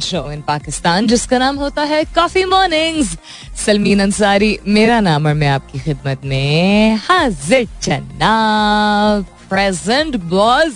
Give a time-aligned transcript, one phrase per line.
[0.00, 3.16] show in Pakistan जिसका नाम होता है कॉफ़ी मॉर्निंग्स
[3.66, 8.32] सलमीन अंसारी, मेरा नाम और मैं आपकी खिदमत में हाजिर चन्ना
[9.50, 10.72] प्रेजेंट बॉस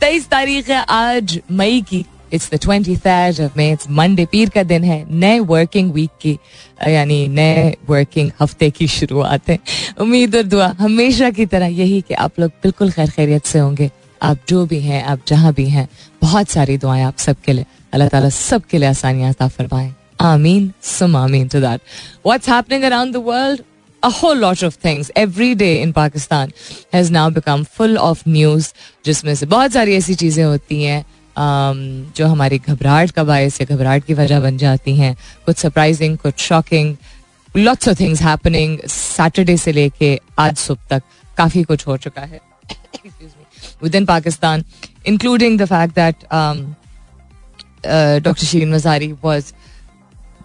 [0.00, 4.48] तेईस तारीख है आज मई की। It's the twenty third of May it's Monday पीर
[4.54, 6.38] का दिन है नए वर्किंग वीक की
[6.88, 9.58] यानी नए वर्किंग हफ़्ते की शुरुआत है
[10.00, 13.90] उम्मीद और दुआ हमेशा की तरह यही कि आप लोग बिल्कुल खैर खैरियत से होंगे
[14.22, 15.88] आप जो भी हैं आप जहाँ भी हैं
[16.22, 19.92] बहुत सारी दुआएँ आप सबके लिए अल्लाह ताला सबके लिए आसानियाँ अता फरमाएँ
[20.22, 21.80] आमीन सुम आमीन to that
[22.26, 23.62] what's happening around the world
[24.02, 25.10] a whole lot of things.
[25.16, 26.50] Every day in Pakistan
[26.92, 28.72] has now become full of news,
[29.04, 31.04] जिसमें से बहुत सारी ऐसी चीज़ें होती हैं
[31.36, 35.14] जो हमारी घबराहट का बायस या घबराहट की वजह बन जाती हैं,
[35.46, 36.96] कुछ सरप्राइजिंग कुछ shocking
[37.54, 41.02] lots of things happening Saturday से लेके आज सुबह तक
[41.36, 42.40] काफ़ी कुछ हो चुका है।
[43.94, 44.64] Within Pakistan
[45.06, 46.24] including the fact that
[48.22, 49.52] doctor Shireen Mazari was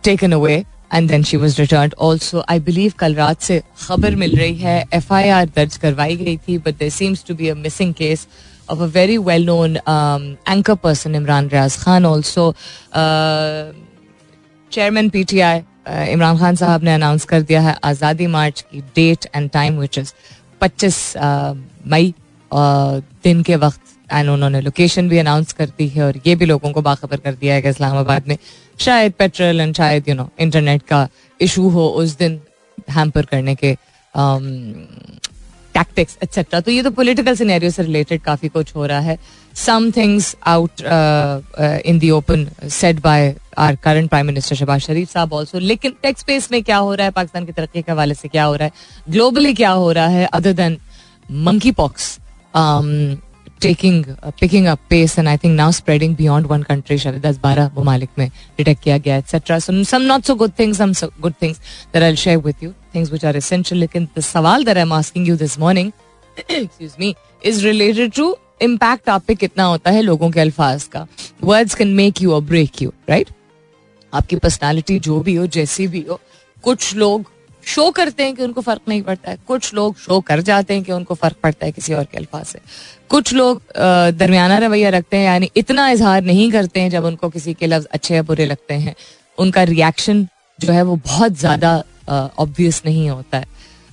[0.04, 4.36] taken away and then she was return also I believe कल रात से खबर मिल
[4.38, 7.56] रही है एफ़ आई आर दर्ज करवाई गई थी but there seems to be a
[7.56, 8.28] missing case
[8.70, 12.54] of a very well known um, anchor person, Imran Riaz Khan, also.
[12.94, 13.74] Uh,
[14.72, 15.62] chairman PTI
[16.14, 19.98] Imran Khan साहब ने अनाउंस कर दिया है आज़ादी मार्च की date and time which
[19.98, 20.12] is
[20.62, 20.98] 25
[21.88, 22.14] मई
[23.24, 26.72] दिन के वक्त एंड उन्होंने लोकेशन भी अनाउंस कर दी है और ये भी लोगों
[26.72, 28.38] को बाखबर कर दिया है कि इस्लामाबाद में
[28.80, 31.08] शायद पेट्रोल एंड शायद यू नो इंटरनेट का
[31.40, 32.40] इशू हो उस दिन
[32.92, 33.76] हैम्पर करने के
[35.80, 39.18] टैक्टिक्स एक्सेट्रा तो ये तो पोलिटिकल सिनेरियो से रिलेटेड काफ़ी कुछ हो रहा है।
[39.56, 40.82] Some things out
[41.86, 46.22] in the open set by our current prime minister Shahbaz Sharif साहब ऑल्सो लेकिन टेक्स
[46.22, 47.12] स्पेस में क्या हो रहा है?
[47.12, 48.72] पाकिस्तान की तरक्की के हवाले से क्या हो रहा है?
[49.10, 50.26] ग्लोबली क्या हो रहा है?
[50.26, 50.78] Other than
[51.72, 52.18] monkeypox
[53.62, 54.06] taking
[54.40, 58.10] picking up pace and I think now spreading beyond one country शायद दस बारह ममालिक
[58.18, 58.28] में
[58.58, 61.60] डिटेक्ट किया गया etcetera so some not so good things some good things
[61.94, 64.94] that I share with you things which are essential लेकिन the सवाल that I am
[64.94, 65.92] asking you this morning
[66.38, 67.16] excuse me
[67.46, 71.06] is related to impact आप पे कितना होता है लोगों के अल्फाज का
[71.44, 73.30] words can make you or break you right
[74.14, 76.20] आपकी पर्सनालिटी जो भी हो जैसी भी हो
[76.64, 77.32] कुछ लोग
[77.64, 80.84] शो करते हैं कि उनको फ़र्क नहीं पड़ता है। कुछ लोग शो कर जाते हैं
[80.84, 82.60] कि उनको फ़र्क पड़ता है किसी और के अल्फाज से।
[83.10, 83.62] कुछ लोग
[84.18, 87.86] दरमियाना रवैया रखते हैं यानी इतना इजहार नहीं करते हैं जब उनको किसी के लफ्ज
[87.88, 88.96] अच्छे या बुरे लगते हैं।
[89.38, 90.28] उनका रिएक्शन
[90.60, 93.46] जो है वो बहुत ज़्यादा ऑब्वियस नहीं होता है।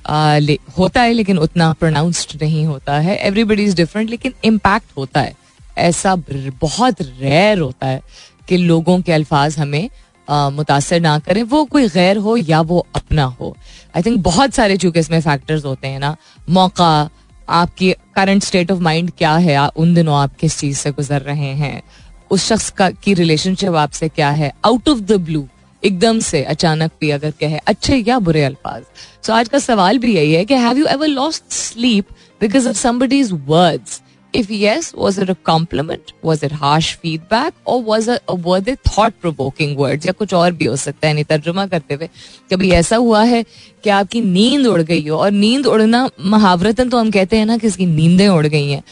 [0.04, 0.38] आ,
[0.78, 5.34] होता है लेकिन उतना प्रोनाउंस्ड नहीं होता है। एवरीबडी इज़ डिफरेंट लेकिन इम्पैक्ट होता है।
[5.78, 6.15] ऐसा
[6.60, 8.00] बहुत रेयर होता है
[8.48, 9.88] कि लोगों के अल्फाज हमें
[10.31, 13.56] मुतासर ना करें, वो कोई गैर हो या वो अपना हो।
[13.97, 16.16] आई थिंक बहुत सारे, चूँकि इसमें फैक्टर्स होते हैं ना,
[16.50, 17.09] मौका,
[17.48, 21.53] आपकी करंट स्टेट ऑफ़ माइंड क्या है उन दिनों आप किस चीज़ से गुजर रहे
[21.54, 21.82] हैं?
[22.31, 24.53] उस शख्स का, की रिलेशनशिप आपसे क्या है?
[24.65, 25.47] आउट ऑफ़ द ब्लू
[25.82, 28.82] एकदम से अचानक भी अगर कहे, अच्छे या बुरे अल्फाज।
[29.26, 32.09] सो आज का सवाल भी यही है कि have you ever lost sleep
[32.41, 34.00] because of somebody's words
[34.36, 36.12] If yes, was it a compliment?
[36.22, 37.54] Was it harsh feedback?
[37.64, 40.06] Or was it, were they thought provoking words?
[40.06, 42.08] या कुछ और भी हो सकता है नहीं तर्जुमा करते हुए
[42.52, 43.42] कभी ऐसा हुआ है
[43.84, 47.56] कि आपकी नींद उड़ गई हो और नींद उड़ना महावरतन तो हम कहते हैं ना
[47.58, 48.82] कि इसकी नींदें उड़ गई हैं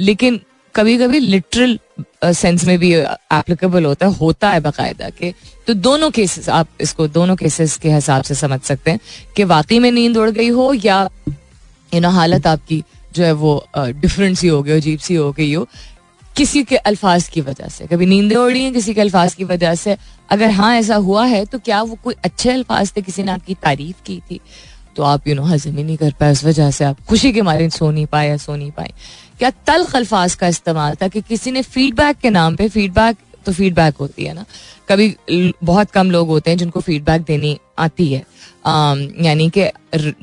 [0.00, 0.40] लेकिन
[0.74, 1.78] कभी कभी लिटरल
[2.24, 5.32] सेंस में भी एप्लीकेबल होता है होता है बाकायदा के
[5.66, 9.00] तो दोनों केसेस आप इसको दोनों केसेस के हिसाब से समझ सकते हैं
[9.36, 11.02] कि वाकई में नींद उड़ गई हो या
[11.92, 12.82] यू नो हालत आपकी
[13.14, 15.66] जो है वो डिफरेंट सी हो गई अजीब सी हो गई हो,
[16.36, 19.74] किसी के अल्फाज की वजह से। कभी नींदें उड़ी हैं किसी के अल्फाज की वजह
[19.74, 19.96] से?
[20.30, 23.54] अगर हाँ ऐसा हुआ है तो क्या वो कोई अच्छे अल्फाज थे किसी ने आपकी
[23.54, 24.40] तारीफ़ की थी?
[24.96, 27.42] तो आप यू नो हजम ही नहीं कर पाए उस वजह से। आप खुशी के
[27.42, 28.92] मारे सो नहीं पाए या सो नहीं पाए।
[29.38, 33.52] क्या तल्ख अल्फाज का इस्तेमाल था कि किसी ने फीडबैक के नाम पे फीडबैक तो
[33.52, 34.44] फीडबैक होती है ना।
[34.88, 38.24] कभी बहुत कम लोग होते हैं जिनको फीडबैक देनी आती है।
[39.24, 39.68] यानी कि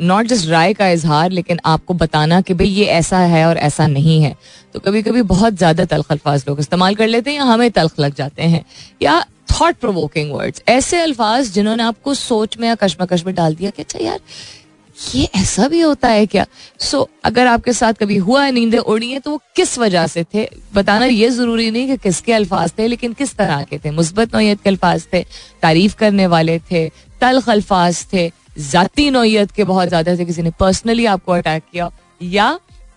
[0.02, 3.88] नॉट जस्ट राय का इजहार, लेकिन आपको बताना कि भाई ये ऐसा है और ऐसा
[3.88, 4.36] नहीं है।
[4.74, 8.00] तो कभी कभी बहुत ज़्यादा तलख अल्फाज लोग इस्तेमाल कर लेते हैं या हमें तलख
[8.00, 8.64] लग जाते हैं।
[9.02, 13.70] या थॉट प्रोवोकिंग वर्ड्स ऐसे अल्फाज जिन्होंने आपको सोच में या कश्मकश में डाल दिया
[13.70, 14.20] कि अच्छा यार
[15.16, 16.46] ये ऐसा भी होता है क्या?
[16.80, 20.08] सो so, अगर आपके साथ कभी हुआ है नींदें उड़ी है तो वो किस वजह
[20.08, 20.48] से थे?
[20.74, 23.92] बताना ये ज़रूरी नहीं कि किसके अल्फाज थे लेकिन किस तरह के थे?
[23.92, 25.24] मुस्बत नोयत के अल्फाज थे
[25.62, 26.88] तारीफ़ करने वाले थे
[27.22, 28.32] तलख अल्फाज थे
[28.62, 31.90] जाती नौत के बहुत ज़्यादा थे किसी ने पर्सनली आपको अटैक किया
[32.22, 32.48] या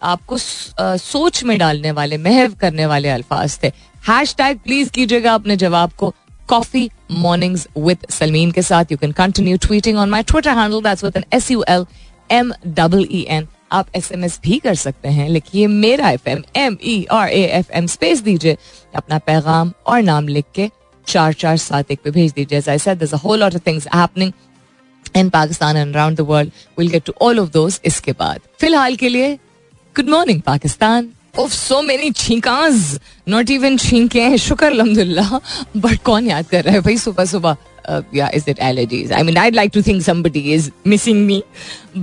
[0.02, 3.68] आपको आ, सोच में डालने वाले महव करने वाले अल्फाज थे।
[4.08, 6.12] हैश टैग प्लीज़ कीजिएगा अपने जवाब को।
[6.48, 8.92] कॉफ़ी मॉर्निंग्स विद सलमीन के साथ.
[8.92, 11.86] You can continue tweeting on my Twitter handle that's with N S U L
[12.30, 15.28] M double E N आप एस एम एस भी कर सकते हैं.
[15.28, 18.56] लिखिए मेरा F M M E R A F M space दीजिए.
[18.94, 20.70] अपना पैगाम और नाम लिख के
[21.06, 22.62] चार चार सात एक पे भेज दीजिए.
[22.68, 24.32] I said there's a whole lot of things happening
[25.16, 26.50] in Pakistan and around the world.
[26.78, 27.80] We'll get to all of those.
[27.84, 29.34] इसके बाद, फ़िलहाल के लिए
[29.96, 31.08] good morning Pakistan
[31.38, 32.99] of so many छीकाज
[33.29, 35.40] नॉट इवन छींके शुक्र अलहमदुल्ला
[35.76, 37.56] बट कौन याद कर रहा है भाई सुबह सुबह
[38.12, 39.12] yeah, is it allergies?
[39.19, 41.43] I mean, I'd like to think somebody is missing me,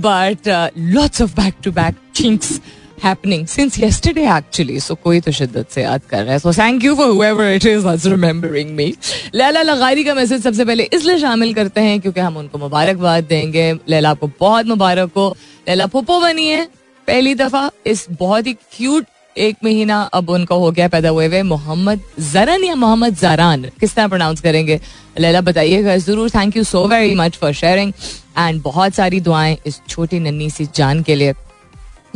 [0.06, 2.60] but uh, lots of back-to-back chinks
[3.02, 4.80] happening since yesterday actually.
[4.80, 6.40] So कोई तो शिद्दत से याद कर रहा है.
[6.40, 8.88] So thank you for whoever it is that's remembering me.
[9.34, 13.72] Laila लगारी का message सबसे पहले इसलिए शामिल करते हैं क्योंकि हम उनको मुबारकबाद देंगे.
[13.88, 15.28] लैला आपको बहुत मुबारक हो.
[15.68, 16.64] लैला पुप्पो बनी है
[17.06, 19.06] पहली दफ़ा इस बहुत ही क्यूट
[19.36, 23.94] एक महीना अब उनका हो गया पैदा हुए हुए मोहम्मद जरन या मोहम्मद जरान। किस
[23.94, 24.80] तरह प्रोनाउंस करेंगे?
[25.18, 27.92] लैला बताइएगा ज़रूर। Thank you so very much for sharing
[28.38, 31.34] and बहुत सारी दुआएँ इस छोटी नन्नी सी जान के लिए।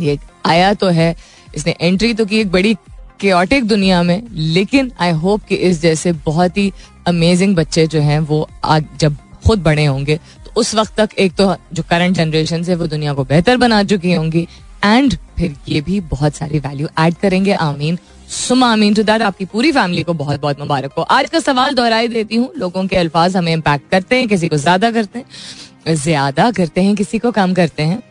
[0.01, 1.15] ये आया तो है।
[1.55, 2.73] इसने एंट्री तो की एक बड़ी
[3.21, 6.71] केटिक दुनिया में। लेकिन आई होप कि इस जैसे बहुत ही
[7.07, 9.15] अमेजिंग बच्चे जो हैं, वो आज जब
[9.45, 10.15] खुद बड़े होंगे
[10.45, 13.83] तो उस वक्त तक एक तो जो करंट जनरेशन है वो दुनिया को बेहतर बना
[13.83, 14.47] चुकी होंगी।
[14.83, 17.97] एंड फिर ये भी बहुत सारी वैल्यू ऐड करेंगे। आमीन।
[18.29, 21.73] सुम आमीन टू दैट आपकी पूरी फैमिली को बहुत बहुत मुबारक हो। आज का सवाल
[21.75, 25.95] दोहराई देती हूँ। लोगों के अल्फाज हमें इम्पैक्ट करते हैं, किसी को ज़्यादा करते हैं,
[25.95, 28.01] ज़्यादा करते हैं, किसी को कम करते हैं।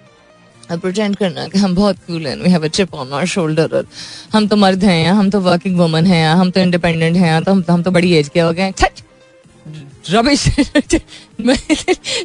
[0.72, 3.86] प्रोटेंड करना कि हम बहुत कूल हैं we have a chip on our shoulder और
[4.32, 7.72] हम तो मर्द हैं हम तो वर्किंग वुमन हैं हम तो इंडिपेंडेंट हैं तो तो
[7.72, 8.72] हम तो बड़ी एज के हो गए
[10.10, 10.42] रबिश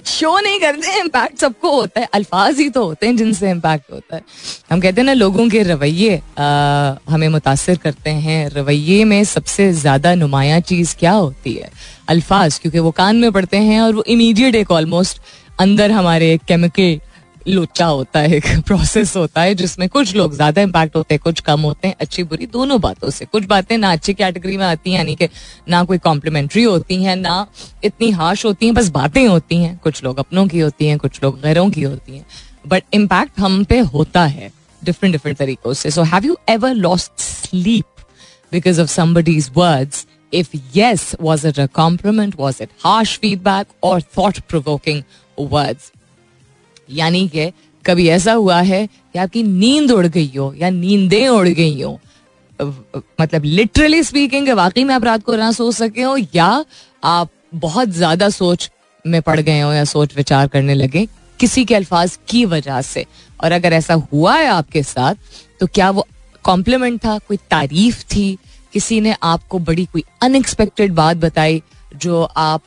[0.08, 4.16] शो नहीं करते इम्पैक्ट सबको होता है, अल्फाज ही तो होते हैं जिनसे इम्पैक्ट होता
[4.16, 4.22] है।
[4.72, 6.22] हम कहते हैं ना, लोगों के रवैये
[7.10, 11.70] हमें मुतासर करते हैं। रवैये में सबसे ज़्यादा नुमाया चीज़ क्या होती है?
[12.10, 15.22] अल्फाज, क्योंकि वो कान में पड़ते हैं और वो इमीडिएट एक ऑलमोस्ट
[15.60, 17.00] अंदर हमारे केमिकल
[17.48, 21.40] लोचा होता है, एक प्रोसेस होता है, जिसमें कुछ लोग ज़्यादा इम्पैक्ट होते हैं, कुछ
[21.40, 24.92] कम होते हैं, अच्छी बुरी दोनों बातों से। कुछ बातें ना अच्छी कैटेगरी में आती
[24.92, 25.28] हैं, यानी कि
[25.70, 27.48] ना कोई कॉम्प्लीमेंट्री होती हैं, ना
[27.84, 31.24] इतनी हाश होती हैं, बस बातें होती हैं। कुछ लोग अपनों की होती हैं, कुछ
[31.24, 32.26] लोग गैरों की होती हैं।
[32.68, 34.52] बट इम्पैक्ट हम पे होता है
[34.84, 37.86] डिफरेंट डिफरेंट तरीकों से। So have you ever lost sleep
[38.52, 44.02] because of somebody's words if yes, was it a compliment, was it harsh feedback or
[44.02, 45.06] thought provoking
[45.38, 45.92] words?
[46.90, 47.52] यानी कि
[47.86, 52.00] कभी ऐसा हुआ है कि आपकी नींद उड़ गई हो या नींदें उड़ गई हो
[53.22, 56.64] मतलब लिटरली स्पीकिंग वाकई में आप रात को ना सोच सके हो या
[57.04, 58.70] आप बहुत ज़्यादा सोच
[59.06, 61.08] में पड़ गए हो या सोच विचार करने लगे
[61.40, 63.06] किसी के अल्फाज की वजह से।
[63.44, 65.16] और अगर ऐसा हुआ है आपके साथ
[65.60, 66.06] तो क्या वो
[66.46, 68.38] कॉम्प्लीमेंट था, कोई तारीफ़ थी,
[68.74, 71.62] किसी ने आपको बड़ी कोई अनएक्सपेक्टेड बात बताई
[71.96, 72.62] जो आप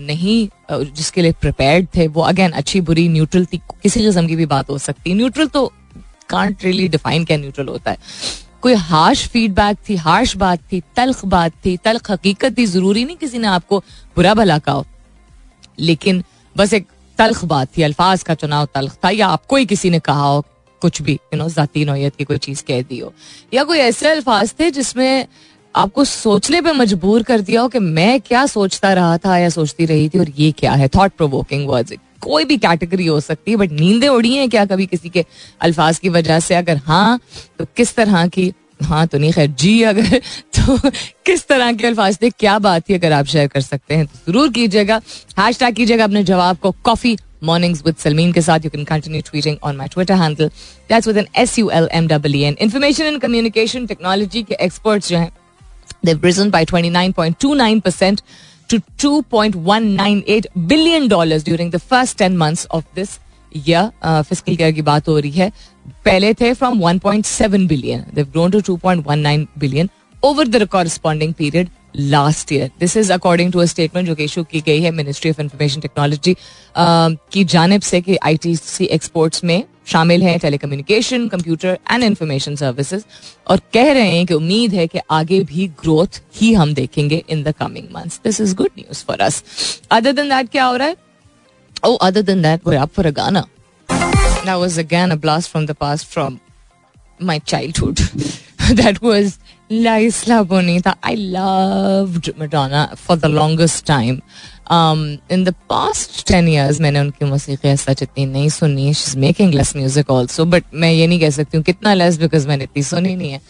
[0.00, 0.48] नहीं
[0.86, 4.70] जिसके लिए प्रिपेयर्ड थे, वो अगेन अच्छी, बुरी न्यूट्रल थी, किसी किस्म की भी बात
[4.70, 5.66] हो सकती है। न्यूट्रल तो
[6.28, 7.98] कांट रियली डिफाइन क्या न्यूट्रल होता है।
[8.62, 13.16] कोई हार्श फीडबैक थी हार्श बात थी, तलख बात थी, तलख हकीकत थी, ज़रूरी नहीं
[13.16, 13.78] किसी ने आपको
[14.16, 14.82] बुरा भला कहा
[15.80, 16.22] लेकिन
[16.56, 16.86] बस एक
[17.18, 20.44] तलख बात थी, अल्फाज का चुनाव तलख था, या आपको ही किसी ने कहा हो,
[20.82, 23.12] कुछ भी यू नो जाती नोयत की कोई चीज़ कह दी हो।
[23.54, 25.26] या कोई ऐसे अल्फाज थे जिसमें
[25.74, 29.86] आपको सोचने पे मजबूर कर दिया हो कि मैं क्या सोचता रहा था या सोचती
[29.86, 30.88] रही थी और ये क्या है?
[30.88, 34.86] थॉट प्रोवोकिंग वर्ड्स कोई भी कैटेगरी हो सकती है बट नींदें उड़ी हैं क्या कभी
[34.86, 35.24] किसी के
[35.62, 36.54] अल्फाज की वजह से?
[36.54, 37.18] अगर हाँ
[37.58, 38.52] तो किस तरह की
[38.82, 40.18] हाँ तो नहीं, खैर, जी अगर
[40.56, 40.78] तो
[41.26, 42.30] किस तरह के अल्फाज थे?
[42.30, 45.00] क्या बात थी अगर आप शेयर कर सकते हैं तो ज़रूर कीजिएगा।
[45.38, 48.64] हैश टैग कीजिएगा अपने जवाब को कॉफ़ी मॉर्निंग्स विद सलमीन के साथ.
[48.64, 50.48] You can continue tweeting on my Twitter handle
[50.90, 55.08] that's with N S U L M W N information and communication technology के एक्सपर्ट्स
[55.08, 55.30] जो हैं
[56.03, 58.21] They've risen by 29.29%
[58.69, 61.07] to $2.198 billion
[61.43, 63.19] during the first 10 months of this
[63.51, 63.91] year.
[64.01, 65.51] Uh, fiscal year की बात हो रही है
[66.05, 68.05] पहले थे from 1.7 billion.
[68.13, 69.89] They've grown to 2.19 billion
[70.23, 74.42] over the corresponding period last year this is according to a statement जो कि issue
[74.44, 76.36] की गई है मिनिस्ट्री ऑफ़ इंफॉर्मेशन टेक्नोलॉजी
[77.32, 82.56] की जानब से कि आई टी सी एक्सपोर्ट्स में शामिल हैं telecommunication computer and information
[82.56, 83.04] services
[83.50, 87.42] और कह रहे हैं कि उम्मीद है कि आगे भी ग्रोथ ही हम देखेंगे in
[87.42, 89.42] the coming months this is good news for us
[89.90, 90.96] other than that क्या हो रहा है
[91.82, 93.46] Oh, other than that, we're up for a Ghana.
[93.88, 96.40] That was again a blast from the past from
[97.20, 97.98] my childhood.
[98.72, 99.38] that was
[99.70, 100.96] La Isla Bonita.
[101.02, 104.22] I loved Madonna for the longest time.
[104.66, 109.14] Um, in the past 10 years मैंने उनकी मौसीकी ऐसा इतनी नहीं सुनी है she's
[109.16, 112.64] making less music also but मैं ये नहीं कह सकती हूँ कितना less because मैंने
[112.64, 113.40] इतनी सुनी नहीं है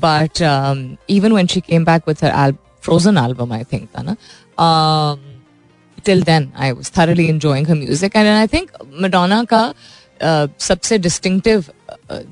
[0.00, 4.16] um, even when she came back with her al- Frozen album I think था ना
[4.58, 5.20] um,
[6.02, 9.74] till then I was thoroughly enjoying her music and I think Madonna का uh,
[10.58, 11.64] सबसे uh,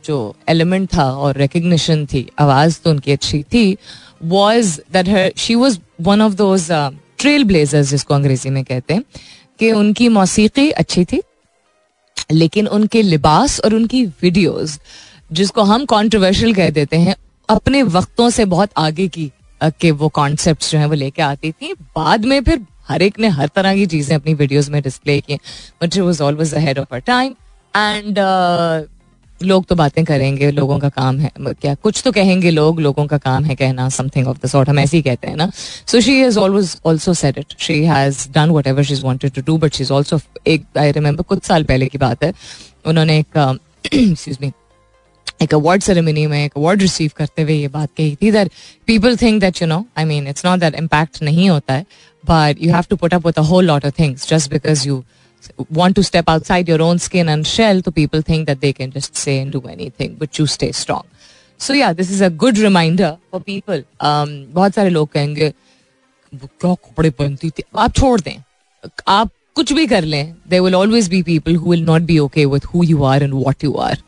[0.04, 3.76] जो एलिमेंट था और रिकग्निशन थी आवाज़ तो उनकी अच्छी थी
[4.24, 5.72] was that her she was
[6.08, 9.04] one of those uh, trailblazers जिसको अंग्रेज़ी में कहते हैं
[9.58, 11.22] कि उनकी मौसीकी अच्छी थी
[12.32, 14.80] लेकिन उनके लिबास और उनकी वीडियोस
[15.32, 17.16] जिसको हम कंट्रोवर्शियल कह देते हैं
[17.48, 21.72] अपने वक्तों से बहुत आगे की के वो कॉन्सेप्ट जो है वो लेके आती थी।
[21.72, 25.34] बाद में फिर हर एक ने हर तरह की चीज़ें अपनी वीडियोस में डिस्प्ले की
[25.82, 27.34] but was always ahead of a time
[27.76, 28.18] and
[29.40, 33.18] लोग तो बातें करेंगे, लोगों का काम है। क्या, कुछ तो कहेंगे लोग, लोगों का
[33.18, 35.50] काम है कहना समथिंग ऑफ़ द सॉर्ट हम ऐसे ही कहते हैं ना।
[35.86, 39.56] So she has always also said it she has done whatever she wanted to do
[39.58, 42.32] but she is also एक आई रिमेंबर कुछ साल पहले की बात है।
[42.86, 43.38] उन्होंने एक
[43.86, 44.52] एक्सक्यूज मी
[45.42, 48.50] एक अवार्ड सेरेमनी में एक अवार्ड रिसीव करते हुए ये बात कही थी that
[48.86, 51.84] people think that you know I mean it's not that impact नहीं होता है
[52.24, 55.02] but you have to put up with a whole lot of things just because you
[55.80, 58.92] want to step outside your own skin and shell to people think that they can
[58.96, 61.04] just say and do anything but you stay strong
[61.60, 64.34] so yeah this is a good reminder for people um,
[64.78, 65.52] सारे लोग कहेंगे
[66.32, 68.36] "वो क्या कपड़े पहनती थी आप छोड़ दें
[69.08, 72.44] आप कुछ भी कर लें there will always be people who will not be okay
[72.54, 73.98] with who you are and what you are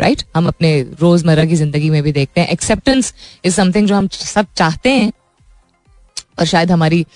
[0.00, 3.12] right हम अपने रोज़मर्रा की ज़िंदगी में भी देखते हैं एक्सेप्टेंस
[3.44, 5.12] इज़ समथिंग जो हम सब चाहते हैं
[6.38, 7.06] और शायद हमारी अ,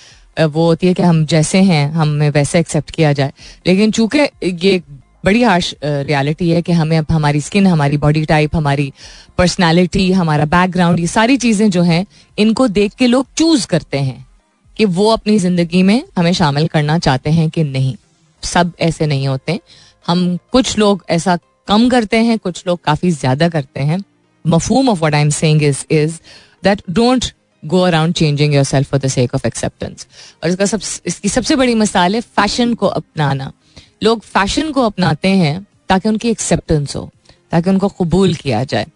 [0.42, 3.32] वो होती है कि हम जैसे हैं, हमें वैसे एक्सेप्ट किया जाए।
[3.66, 4.80] लेकिन चूँकि ये
[5.24, 8.92] बड़ी हार्श रियलिटी है कि हमें अब हमारी स्किन हमारी बॉडी टाइप हमारी
[9.38, 12.04] पर्सनालिटी हमारा बैकग्राउंड ये सारी चीज़ें जो हैं,
[12.38, 14.26] इनको देख के लोग चूज़ करते हैं
[14.76, 17.94] कि वो अपनी ज़िंदगी में हमें शामिल करना चाहते हैं कि नहीं।
[18.42, 19.58] सब ऐसे नहीं होते।
[20.06, 21.36] हम कुछ लोग ऐसा
[21.68, 24.02] कम करते हैं, कुछ लोग काफ़ी ज़्यादा करते हैं।
[24.44, 26.18] मफहूम of what I am saying is is
[26.64, 27.24] that don't
[27.62, 30.06] go around changing yourself for the sake of acceptance
[30.42, 33.52] और इसका सब, इसकी सबसे बड़ी मिसाल है फ़ैशन को अपनाना।
[34.02, 37.10] लोग फ़ैशन को अपनाते हैं ताकि उनकी एक्सेप्टेंस हो,
[37.52, 38.86] ताकि उनको कबूल किया जाए।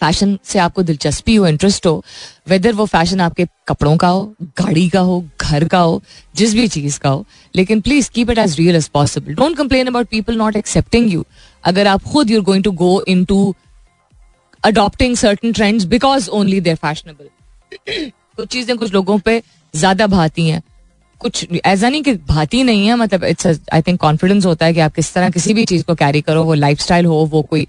[0.00, 2.02] फ़ैशन से आपको दिलचस्पी हो इंटरेस्ट हो
[2.48, 4.22] वेदर वो फ़ैशन आपके कपड़ों का हो,
[4.58, 6.02] गाड़ी का हो, घर का हो,
[6.34, 7.24] जिस भी चीज़ का हो।
[7.54, 11.24] लेकिन please keep it as real as possible don't complain about people not accepting you
[11.64, 13.54] अगर आप खुद you're going to go into
[14.64, 17.28] adopting certain trends because only they're fashionable
[17.72, 19.42] कुछ चीज़ें, कुछ लोगों पे
[19.74, 20.62] ज़्यादा भाती हैं।
[21.20, 24.80] कुछ, ऐसा नहीं कि भाती नहीं है मतलब इट्स आई थिंक कॉन्फिडेंस होता है कि
[24.80, 27.66] आप किस तरह किसी भी चीज़ को कैरी करो, वो लाइफ हो, वो कोई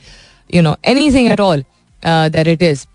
[0.50, 0.76] you know
[1.14, 1.64] anything at all
[2.04, 2.86] that it is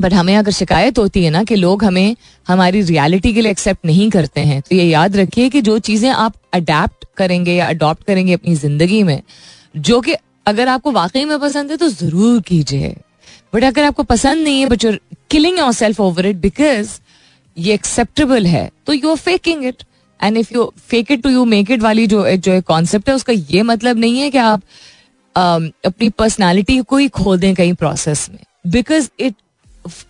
[0.00, 2.16] but हमें अगर शिकायत होती है ना कि लोग हमें,
[2.46, 6.10] हमारी रियलिटी के लिए एक्सेप्ट नहीं करते हैं तो ये याद रखिए कि जो चीज़ें
[6.10, 9.20] आप अडेप्ट करेंगे या अडॉप्ट करेंगे अपनी ज़िंदगी में,
[9.76, 10.14] जो कि
[10.46, 12.94] अगर आपको वाकई में पसंद है तो ज़रूर कीजिए।
[13.52, 15.00] बट अगर आपको पसंद नहीं है but you're
[15.30, 16.98] killing yourself over it because
[17.56, 19.82] ये एक्सेप्टेबल है तो you are faking it
[20.20, 23.32] and if you fake it to you make it वाली जो जो कॉन्सेप्ट है उसका
[23.32, 24.62] ये मतलब नहीं है कि आप
[25.36, 28.38] um, अपनी पर्सनालिटी को ही खो दें कहीं प्रोसेस में.
[28.66, 29.34] बिकॉज़ इट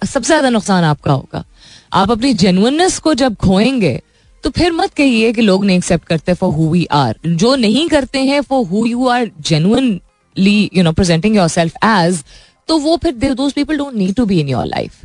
[0.04, 1.44] सबसे ज़्यादा नुकसान आपका होगा.
[1.92, 4.00] आप अपनी जेनुअननेस को जब खोएँगे
[4.44, 7.88] तो फिर मत कहिए कि लोग नहीं एक्सेप्ट करते फॉर हु वी आर जो नहीं
[7.88, 12.22] करते हैं for who you are genuinely you know presenting yourself as
[12.68, 13.12] तो वो फिर
[13.54, 15.04] people don't need to be in your life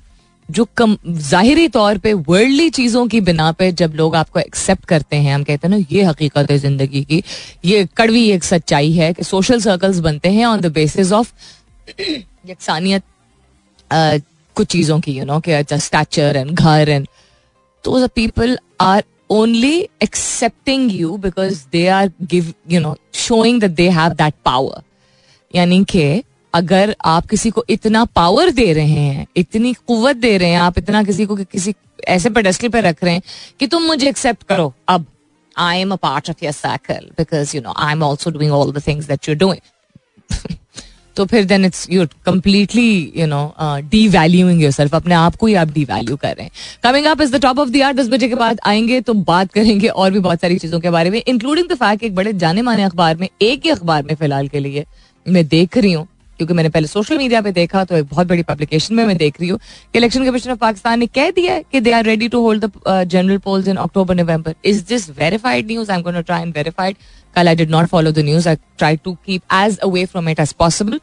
[0.49, 5.15] जो कम, जाहिरी तौर पे वर्ल्डली चीज़ों की बिना पे जब लोग आपको एक्सेप्ट करते
[5.15, 7.23] हैं, हम कहते हैं ना, ये हकीकत है ज़िंदगी की,
[7.65, 11.31] ये कड़वी एक सच्चाई है कि सोशल सर्कल्स बनते हैं ऑन द बेसिस ऑफ़
[12.49, 13.03] यकसानियत
[14.55, 17.07] कुछ चीज़ों की यू नो कि स्टैचर एंड घर एंड
[17.83, 23.89] तो people are only accepting you because they are give you know showing that they
[23.89, 24.81] have that power
[25.55, 30.49] यानी कि अगर आप किसी को इतना पावर दे रहे हैं, इतनी कुवत दे रहे
[30.49, 31.73] हैं, आप इतना किसी को किसी
[32.07, 33.21] ऐसे पेडेस्टल पे रख रहे हैं
[33.59, 35.05] कि तुम मुझे एक्सेप्ट करो। अब
[35.55, 38.71] I am a part of your circle because you know I am also doing all
[38.71, 40.57] the things that you doing
[41.17, 43.53] तो फिर then it's you're completely you know
[44.07, 46.51] devaluing yourself अपने आप को ही आप डी वैल्यू कर रहे हैं।
[46.83, 49.51] Coming up is the top of the hour दस बजे के बाद आएँगे तो बात
[49.53, 52.61] करेंगे और भी बहुत सारी चीज़ों के बारे में इंक्लूडिंग द फैक्ट एक बड़े जाने
[52.61, 54.85] माने अखबार में, एक ही अखबार में फ़िलहाल के लिए
[55.25, 56.07] मैं देख रही हूँ।
[56.41, 59.39] क्योंकि मैंने पहले सोशल मीडिया पे देखा तो एक बहुत बड़ी पब्लिकेशन में मैं देख
[59.39, 62.27] रही हूँ कि इलेक्शन कमीशन ऑफ़ पाकिस्तान ने कह दिया है कि they are ready
[62.27, 66.41] to hold the general polls in October November is this verified news I am try
[66.41, 66.95] and verified
[67.35, 70.39] कल I did not follow the news I try to keep as away from it
[70.39, 70.99] as possible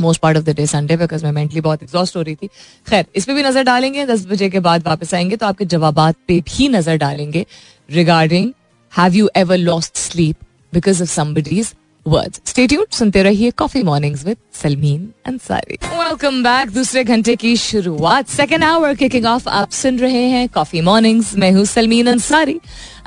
[0.00, 2.46] most part of the day Sunday because मैं mentally बहुत exhaust हो रही थी।
[2.86, 6.00] खैर, इस पर भी नज़र डालेंगे। दस बजे के बाद वापस आएँगे तो आपके जवाब
[6.28, 7.46] पे भी नज़र डालेंगे
[7.88, 8.52] regarding
[8.92, 10.36] have you ever lost sleep
[10.72, 11.74] because of somebody's
[12.06, 17.56] words stay tuned सुनते रहिए coffee mornings with Salmeen Ansari welcome back दूसरे घंटे की
[17.56, 18.28] शुरुआत.
[18.28, 22.58] सेकेंड आवर किकिंग ऑफ़ आप सुन रहे हैं कॉफ़ी मॉर्निंग्स मैं हूँ Salmeen Ansari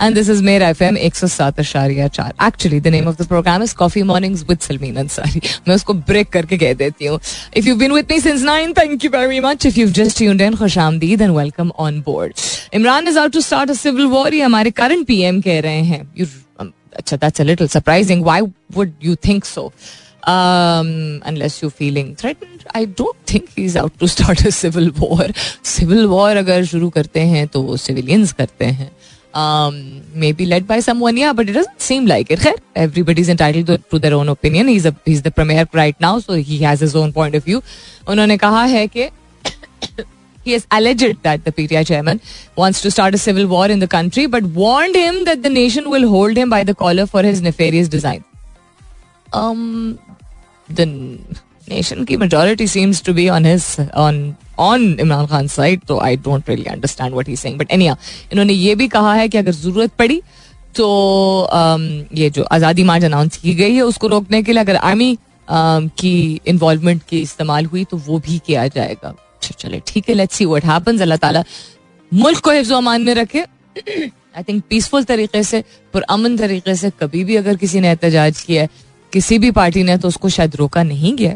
[0.02, 2.34] and this is मेरा एफ़ एम एक सौ सात अशारिया चार.
[2.48, 6.30] Actually the name of the program is coffee mornings with Salmeen Ansari मैं उसको ब्रेक
[6.30, 7.20] करके कह देती हूँ.
[7.58, 10.42] If you been with me since nine thank you very much if you just tuned
[10.42, 12.34] in खुश आमदीद and welcome on board
[12.74, 16.06] Imran is out to start a civil war ये हमारे करंट पीएम कह रहे हैं.
[16.99, 18.41] अच्छा that's a little surprising why
[18.77, 19.73] would you think so
[20.29, 25.29] um, unless you're feeling threatened I don't think he's out to start a civil war
[25.63, 28.91] civil war अगर शुरू करते हैं तो वो civilians करते हैं
[29.35, 32.47] um, maybe led by someone yeah but it doesn't seem like it
[32.77, 36.35] everybody's entitled to, to their own opinion he's a he's the premier right now so
[36.35, 37.63] he has his own point of view
[38.07, 39.09] उन्होंने कहा है कि
[40.48, 42.22] He has alleged that the PTI chairman
[42.56, 45.90] wants to start a civil war in the country, but warned him that the nation
[45.90, 48.24] will hold him by the collar for his nefarious design.
[49.34, 50.00] Um,
[50.70, 50.86] the
[51.68, 53.68] nation ki majority seems to be on his
[54.06, 57.58] on on Imran Khan's side, so I don't really understand what he's saying.
[57.58, 57.98] But anyhow,
[58.32, 60.22] इन्होंने ये भी कहा है कि अगर ज़रूरत पड़ी
[60.76, 60.90] तो
[61.52, 65.14] um, ये जो आज़ादी मार्च अनाउंस की गई है उसको रोकने के लिए अगर आर्मी
[65.48, 70.16] um, की इन्वॉल्वमेंट की इस्तेमाल हुई तो वो भी किया जाएगा अच्छा चले ठीक है
[70.16, 71.44] लेट्स सी व्हाट हैपेंस अल्लाह ताला
[72.12, 73.42] मुल्क को हिफ्ज अमान में रखे।
[73.78, 75.64] आई थिंक पीसफुल तरीके से
[75.94, 78.70] पुरअमन तरीके से कभी भी अगर किसी ने एहतजाज किया है,
[79.14, 81.36] किसी भी पार्टी ने तो उसको शायद रोका नहीं गया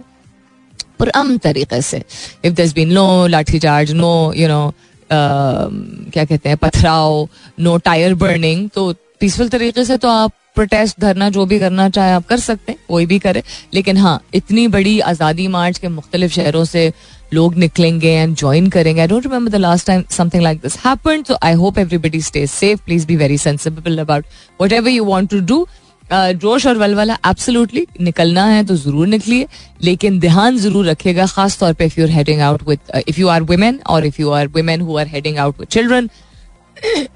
[1.00, 2.04] पुरअमन तरीके से।
[2.46, 4.74] If this been no lathi charge no you know
[5.10, 7.28] क्या कहते हैं, पथराव
[7.60, 12.12] नो टायर बर्निंग तो पीसफुल तरीके से तो आप प्रोटेस्ट धरना, जो भी करना चाहे
[12.12, 13.44] आप कर सकते हैं, कोई भी करे।
[13.74, 16.92] लेकिन हाँ इतनी बड़ी आज़ादी मार्च के मुख्तलिफ़ शहरों से
[17.34, 19.02] लोग निकलेंगे एंड ज्वाइन करेंगे.
[19.02, 22.46] I don't remember the last time something like this happened so I hope everybody stay
[22.48, 24.26] safe please be very sensible about
[24.74, 25.66] whatever you want to do
[26.14, 29.46] जोश और वलवला एब्सोल्युटली निकलना है तो ज़रूर निकलिए,
[29.84, 33.28] लेकिन ध्यान ज़रूर रखिएगा खास तौर पे if you are heading out with if you
[33.28, 36.10] are women और if you are women who are heading out with children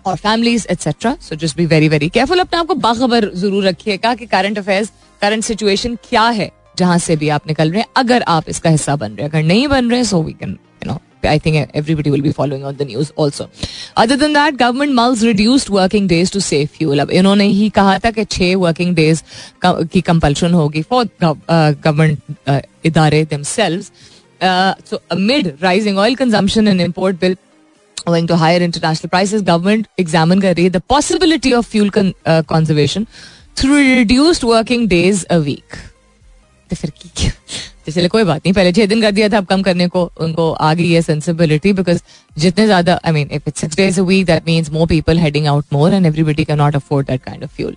[0.06, 4.25] और families etcetera so just be very very careful अपने आपको बाखबर ज़रूर रखिएगा कि
[4.25, 6.51] करंट अफेयर्स करंट सिचुएशन क्या है?
[6.79, 9.43] जहाँ से भी आप निकल रहे हैं अगर आप इसका हिस्सा बन रहे हैं। अगर
[9.43, 12.75] नहीं बन रहे so we can you know I think everybody will be following on
[12.75, 13.49] the news also
[13.97, 17.97] other than that government mulls reduced working days to save fuel अब इन्होंने ही कहा
[17.99, 19.23] था कि छह वर्किंग डेज़
[19.65, 23.81] की कंपल्शन होगी फॉर गवर्नमेंट uh, uh, इदारे themselves
[24.89, 27.35] so mid rising oil consumption and import bill
[28.07, 33.07] Going to higher international prices, government examine kar the possibility of fuel con- uh, conservation
[33.55, 35.77] through reduced working days a week.
[36.69, 37.32] तो फिर की क्या
[37.91, 40.51] चले कोई बात नहीं, पहले छह दिन कर दिया था, अब कम करने को, उनको
[40.51, 41.99] आ गई है सेंसिबिलिटी बिकॉज़
[42.38, 45.47] जितने ज़्यादा I mean if it's six days a week that means more people heading
[45.47, 47.75] out more and everybody can not afford that kind of fuel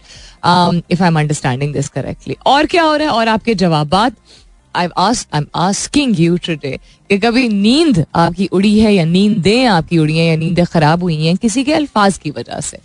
[0.91, 3.15] if I am understanding this correctly और क्या हो रहा है?
[3.15, 4.89] और आपके जवाब I
[5.35, 6.79] am asking you today
[7.11, 11.25] कि कभी नींद आपकी उड़ी है या नींदें आपकी उड़ी हैं या नींदें खराब हुई
[11.25, 12.79] हैं किसी के अल्फाज की वजह से?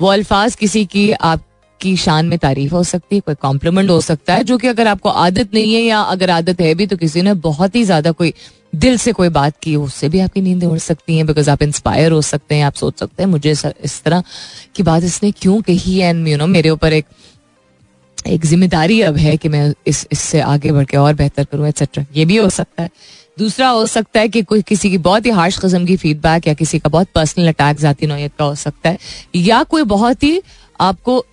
[0.00, 1.42] वो अल्फाज किसी की आप
[1.80, 4.86] की शान में तारीफ़ हो सकती है, कोई कॉम्प्लीमेंट हो सकता है, जो कि अगर
[4.88, 8.10] आपको आदत नहीं है या अगर आदत है भी तो किसी ने बहुत ही ज़्यादा
[8.12, 8.32] कोई
[8.72, 12.12] दिल से कोई बात की, उससे भी आपकी नींदें उड़ सकती हैं बिकॉज़ आप इंस्पायर
[12.12, 14.22] हो सकते हैं, आप सोच सकते हैं, मुझे इस तरह
[14.74, 16.10] की बात इसने क्यों कही है?
[16.10, 17.06] एंड यू नो मेरे ऊपर एक
[18.18, 22.04] एक ज़िम्मेदारी अब है कि मैं इस, इससे आगे बढ़ के और बेहतर करूँ एक्सेट्रा
[22.16, 22.90] ये भी हो सकता है.
[23.38, 26.54] दूसरा हो सकता है कि कोई किसी की बहुत ही हार्श कस्म की फीडबैक या
[26.54, 28.98] किसी का बहुत पर्सनल अटैक जाती नोयत का हो सकता है,
[29.36, 30.40] या कोई बहुत ही
[30.80, 31.24] आपको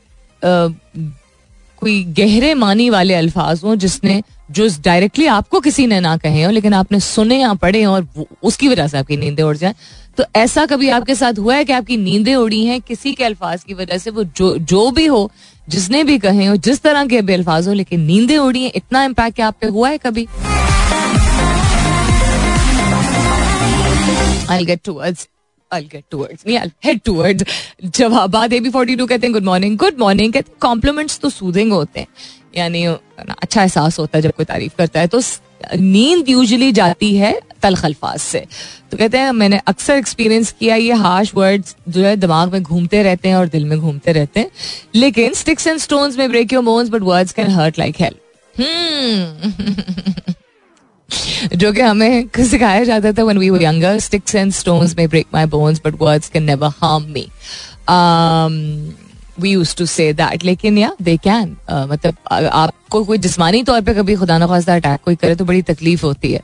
[0.44, 6.52] कोई गहरे मानी वाले अल्फाज हो जिसने, जो डायरेक्टली आपको किसी ने ना कहे हो,
[6.52, 8.08] लेकिन आपने सुने या पढ़े और
[8.44, 9.76] उसकी वजह से आपकी नींदें उड़ जाए।
[10.18, 13.64] तो ऐसा कभी आपके साथ हुआ है कि आपकी नींदें उड़ी हैं किसी के अल्फाज
[13.64, 14.10] की वजह से?
[14.10, 15.32] वो जो जो भी हो,
[15.70, 19.04] जिसने भी कहे हो, जिस तरह के भी अल्फाज हो, लेकिन नींदें उड़ी हैं। इतना
[19.04, 20.28] इम्पैक्ट आप पे हुआ है कभी?
[24.48, 25.28] I'll get towards
[30.62, 32.08] कॉम्प्लीमेंट्स तो सूदिंग होते हैं.
[32.56, 35.22] यानी अच्छा एहसास होता है जब कोई तारीफ़ करता है तो
[35.76, 38.46] नींद यूजली जाती है तलख अल्फाज से।
[38.92, 43.04] तो कहते हैं, मैंने अक्सर एक्सपीरियंस किया ये हार्श वर्ड्स जो है दिमाग में घूमते
[43.04, 44.52] रहते हैं और दिल में घूमते रहते हैं।
[44.96, 48.20] लेकिन sticks and stones may break your bones but words can hurt like help
[51.54, 55.28] जो कि हमें सिखाया जाता था when we were younger sticks and stones may break
[55.34, 57.30] my bones but words can never harm me
[59.40, 61.56] we use to say that लेकिन या they can
[61.92, 65.62] मतलब आपको कोई जिसमानी तौर पे कभी खुदा ना खास्ता अटैक कोई करे तो बड़ी
[65.64, 66.42] तकलीफ़ होती है।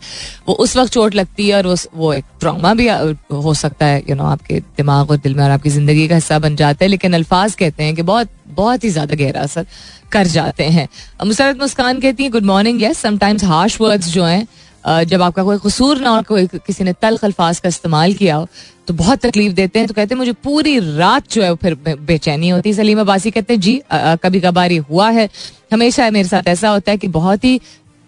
[0.48, 2.88] वो उस वक्त चोट लगती है और उस, वो एक ट्रामा भी
[3.34, 6.40] हो सकता है यू नो आपके दिमाग और दिल में और आपकी ज़िंदगी का हिस्सा
[6.40, 9.66] बन जाता है। लेकिन अल्फाज कहते हैं कि बहुत बहुत ही ज़्यादा गहरा असर
[10.12, 10.88] कर जाते हैं।
[11.26, 14.46] मुसरत मुस्कान कहती है good morning yes sometimes harsh words जो हैं
[14.86, 18.48] जब आपका कोई कसूर ना और कोई किसी ने तल अल्फाज का इस्तेमाल किया हो
[18.88, 22.50] तो बहुत तकलीफ़ देते हैं तो कहते हैं, मुझे पूरी रात जो है फिर बेचैनी
[22.50, 25.30] होती है। सलीम अबासी कहते हैं, जी कभी कभार ये हुआ है।
[25.74, 27.60] हमेशा मेरे साथ ऐसा होता है कि बहुत ही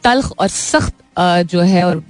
[0.03, 0.93] तलख और सख्त
[1.45, 2.03] जो है और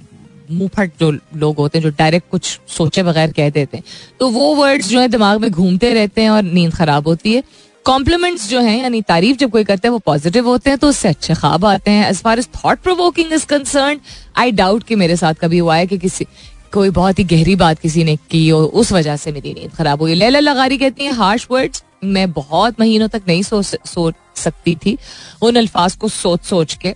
[0.50, 3.84] मुँह फट जो लोग होते हैं, जो डायरेक्ट कुछ सोचे बगैर कह देते हैं।
[4.20, 7.42] तो वो वर्ड्स जो है, दिमाग में घूमते रहते हैं और नींद खराब होती है।
[7.86, 11.08] कॉम्प्लीमेंट्स जो हैं, यानी तारीफ़ जब कोई करता है, वो पॉजिटिव होते हैं तो उससे
[11.08, 14.00] अच्छे ख्वाब आते हैं। As far as thought provoking is concern
[14.36, 16.26] I doubt कि मेरे साथ कभी हुआ है कि किसी,
[16.72, 20.02] कोई बहुत ही गहरी बात किसी ने की और उस वजह से मेरी नींद खराब
[20.02, 24.74] हुई। लैला लगारी कहती है, हार्श वर्ड्स, मैं बहुत महीनों तक नहीं सोच सोच सकती
[24.76, 24.96] थी।
[25.42, 26.94] उन अल्फाज को सोच सोच के,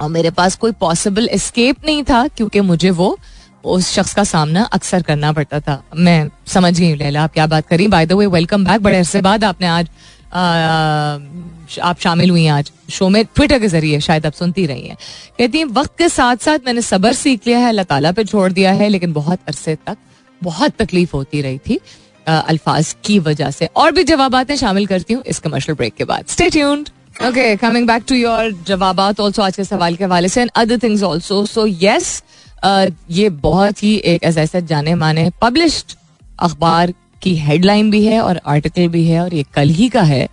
[0.00, 3.18] और मेरे पास कोई पॉसिबल एस्केप नहीं था, क्योंकि मुझे वो
[3.64, 7.66] उस शख्स का सामना अक्सर करना पड़ता था। मैं समझ गई लैला, आप क्या बात
[7.68, 9.88] करी by the way welcome back बड़े अरसे बाद आपने आज
[11.82, 14.96] आप शामिल हुई आज शो में ट्विटर के ज़रिए शायद आप सुनती रही हैं।
[15.38, 18.50] कहती हैं, वक्त के साथ साथ मैंने सबर सीख लिया है, अल्लाह ताला पे छोड़
[18.52, 19.96] दिया है, लेकिन बहुत अरसे तक,
[20.42, 21.80] बहुत तकलीफ़ होती रही थी
[22.26, 26.24] अल्फाज की वजह से। और भी जवाब शामिल करती हूँ इस कमर्शियल ब्रेक के बाद।
[26.28, 26.88] Stay tuned
[27.26, 31.02] okay coming back to your जवाब आज के सवाल के हवाले से and other things
[31.02, 32.22] also so yes
[32.64, 35.96] ये बहुत ही एक ऐसा जाने माने पब्लिश्ड
[36.40, 36.92] अखबार
[37.22, 40.28] की हेडलाइन भी है और आर्टिकल भी है और ये कल ही का है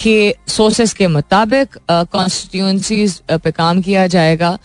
[0.00, 4.58] कि सोर्सेस के मुताबिक कॉन्स्टिट्यूंसीज पे काम किया जाएगा।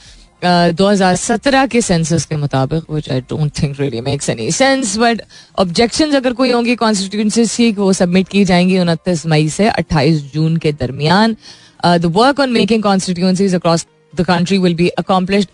[0.44, 4.98] दो हज़ार सत्रह के सेंसस के मुताबिक which I don't think really makes any sense
[4.98, 5.22] but
[5.60, 10.58] objection अगर कोई होंगी कॉन्स्टिट्यूंसीज की, वो सबमिट की जाएँगी उनतीस मई से अट्ठाईस जून
[10.58, 11.36] के दरमियान।
[11.86, 15.50] The work on making constituencies across the country will be accomplished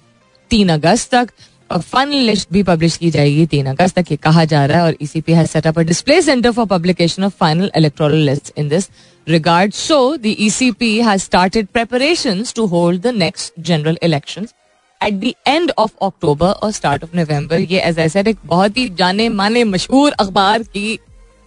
[0.52, 1.30] तीन अगस्त तक
[1.72, 4.84] और फाइनल लिस्ट भी पब्लिश की जाएगी तीन अगस्त तक, ये कहा जा रहा है
[4.86, 8.68] और ECP has set up a display centre for publication of final electoral list in
[8.70, 8.90] this
[9.28, 14.54] regard so the ECP has started preparations to hold the next general elections
[15.02, 18.78] at the end of October और start of नवंबर ये as I said एक बहुत
[18.78, 21.00] ही जाने माने मशहूर अखबार की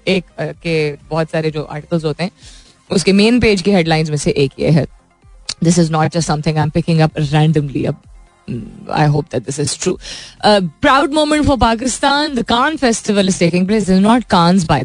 [0.06, 0.76] एक के
[1.10, 2.30] बहुत सारे जो आर्टिकल्स होते हैं,
[2.90, 4.86] उसके मेन पेज की हेडलाइंस में से एक ये है।
[5.64, 8.02] This is not just something I am picking up randomly अब
[8.46, 9.96] I hope that this is true.
[10.42, 12.34] A proud moment for Pakistan.
[12.34, 13.88] The Khan Festival is taking place.
[13.88, 14.28] It's not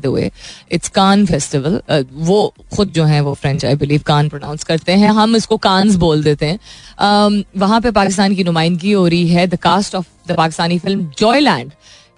[0.02, 0.32] the way.
[0.70, 1.82] It's Khan Festival.
[1.88, 5.58] Uh, वो खुद जो है वो French I believe Cannes pronounce करते हैं हम इसको
[5.58, 6.60] कान्स बोल देते हैं
[7.00, 11.12] um, वहाँ पे पाकिस्तान की नुमाइंदगी हो रही है the cast of the Pakistani film
[11.20, 11.72] Joyland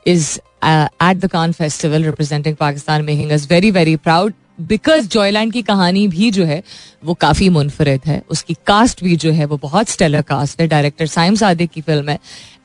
[0.08, 5.62] is at the Cannes festival representing Pakistan making us very very proud because Joyland की
[5.64, 6.62] कहानी भी जो है
[7.06, 11.08] वो काफ़ी मुनफरद है। उसकी कास्ट भी जो है वो बहुत स्टेलर कास्ट है। डायरेक्टर
[11.08, 12.20] साइम सादिक की फ़िल्म है।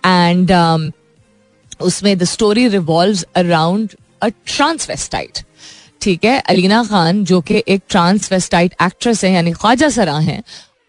[0.05, 0.91] एंड um,
[1.81, 5.39] उसमें the story revolve around a transvestite
[6.01, 6.39] ठीक है?
[6.41, 10.43] अलीना खान जो कि एक ट्रांसवेस्टाइट एक्ट्रेस है यानी ख्वाजा सरा हैं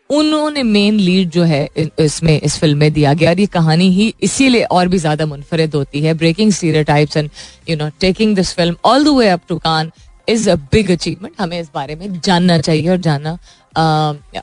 [0.10, 1.68] उन्होंने मेन लीड जो है
[2.00, 5.76] इसमें इस फ़िल्म में दिया गया। और ये कहानी ही इसीलिए और भी ज़्यादा मुनफरद
[5.76, 7.30] होती है। Breaking stereotypes and
[7.70, 9.92] you know taking this film all the way up to Cannes
[10.28, 13.38] is a big achievement हमें इस बारे में जानना चाहिए और जानना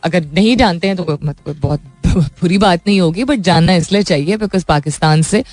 [0.05, 1.81] अगर नहीं जानते हैं तो मतलब बहुत
[2.40, 5.44] बुरी बात नहीं होगी बट जानना इसलिए चाहिए बिकॉज़ पाकिस्तान से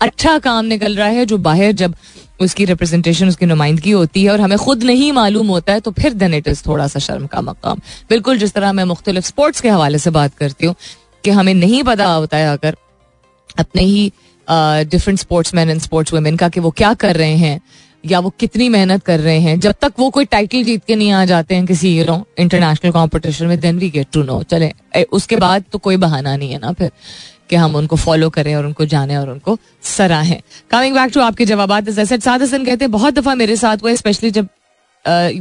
[0.00, 1.94] अच्छा काम निकल रहा है, जो बाहर जब
[2.40, 6.12] उसकी रिप्रेजेंटेशन उसकी नुमाइंदगी होती है और हमें खुद नहीं मालूम होता है तो फिर
[6.14, 9.68] देन इट इज़ थोड़ा सा शर्म का मकाम। बिल्कुल, जिस तरह मैं मुख्तलिफ़ स्पोर्ट्स के
[9.68, 10.74] हवाले से बात करती हूँ,
[11.24, 12.76] कि हमें नहीं पता होता है अगर
[13.58, 14.12] अपने ही
[14.90, 17.60] different sportsman and sportswomen का कि वो क्या कर रहे हैं
[18.04, 21.12] या वो कितनी मेहनत कर रहे हैं, जब तक वो कोई टाइटल जीत के नहीं
[21.12, 24.72] आ जाते हैं किसी हीरो इंटरनेशनल कॉम्पिटिशन में then we get to know चले
[25.12, 26.90] उसके बाद तो कोई बहाना नहीं है ना फिर,
[27.50, 31.44] कि हम उनको फॉलो करें और उनको जाने और उनको सराहें। कमिंग बैक टू आपके
[31.46, 34.48] जवाब साध हसन कहते हैं, बहुत दफ़ा मेरे साथ हुआ स्पेशली जब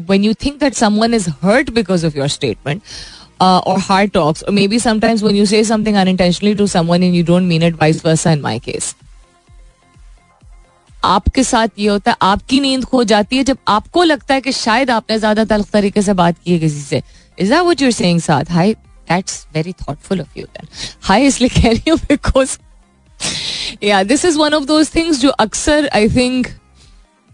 [0.10, 2.82] when you think that someone is hurt because of your statement
[3.42, 7.24] और heart talks may be sometimes when you say something unintentionally to someone in you
[7.26, 8.96] don't mean advice person in my case
[11.08, 14.52] आपके साथ ये होता है, आपकी नींद खो जाती है जब आपको लगता है कि
[14.54, 17.02] शायद आपने ज़्यादा तल्ख तरीके से बात की है किसी से।
[17.38, 20.68] Is that what you are saying साथ hi that's very thoughtful of you then
[21.02, 22.58] high इसलिए कह रही हूँ बिकॉज़
[23.84, 26.48] या this is one of those things जो अक्सर आई थिंक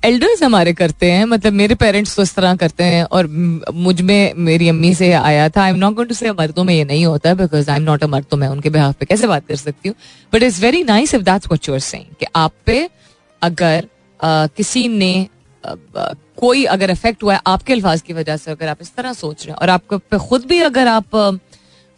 [0.04, 3.28] एल्डर्स हमारे करते हैं मतलब मेरे पेरेंट्स तो इस तरह करते हैं और
[3.74, 6.84] मुझमें मेरी अम्मी से आया था। I am not going to say मर्दों में ये
[6.86, 9.48] नहीं होता because I am not a मर्द तो मैं उनके बिहाफ पे कैसे बात
[9.48, 9.96] कर सकती हूँ?
[10.34, 12.88] But it's very nice if that's what you are saying कि आप पे
[13.44, 13.88] अगर
[14.20, 15.14] आ, किसी ने
[15.64, 15.74] आ,
[16.38, 19.46] कोई अगर इफ़ेक्ट हुआ है आपके अल्फाज की वजह से अगर आप इस तरह सोच
[19.46, 21.16] रहे हैं और आपको खुद भी अगर आप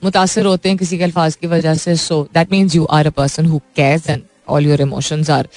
[0.02, 3.12] मुतासर होते हैं किसी के अल्फाज की वजह से so that means you are a
[3.18, 5.48] person who cares and all your emotions are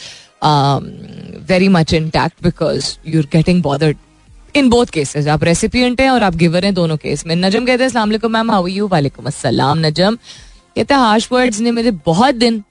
[1.48, 3.96] very much intact because you are getting bothered
[4.56, 7.82] in both cases आप रेसिपियंट हैं और आप गिवर हैं दोनों केस में। नजम कहते
[7.82, 10.16] हैं अस्सलाम मैम हाउ यू वालेकुम अस्सलाम नजम.
[10.76, 12.62] कहते हैं हार्श वर्ड्स ने मेरे बहुत दिन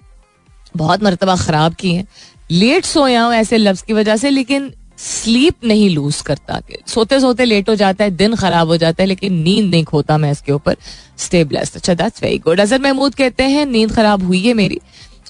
[0.77, 2.08] बहुत मरतबा खराब किए हैं।
[2.51, 7.45] लेट सोया हूँ ऐसे लफ्ज की वजह से, लेकिन स्लीप नहीं लूज करता सोते सोते
[7.45, 10.51] लेट हो जाता है, दिन खराब हो जाता है, लेकिन नींद नहीं खोता मैं इसके
[10.51, 10.77] ऊपर।
[11.17, 14.79] स्टे ब्लेस्ड अच्छा that's very good Azhar Mahmood कहते हैं, नींद खराब हुई है मेरी।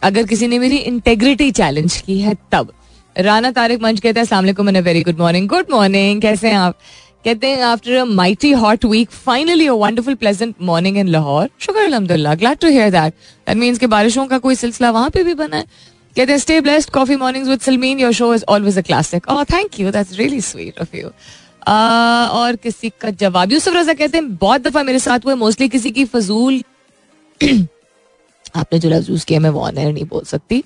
[0.03, 2.71] अगर किसी ने मेरी इंटेग्रिटी चैलेंज की है, तब।
[3.15, 6.77] राना तारिक मंच कहते हैं very good morning good morning कैसे हैं आप?
[7.25, 12.35] कहते हैं after a mighty hot week finally wonderful pleasant morning in Lahore शुक्र अलहमदुल्ला
[12.35, 13.13] glad to hear that
[13.47, 15.65] that means के बारिशों का कोई सिलसिला वहाँ पे भी बना है।
[16.17, 19.43] कहते हैं stay blessed coffee mornings with Salmeen your show is always a classic oh
[19.43, 21.11] thank you that's really sweet of you
[21.67, 25.91] और किसी का जवाब, यूसुफ रजा कहते हैं, बहुत दफ़ा मेरे साथ हुए मोस्टली किसी
[25.91, 26.63] की फजूल।
[28.55, 30.63] आपने जो लफ्ज यूज़ किया, मैं वो ऑनर नहीं बोल सकती।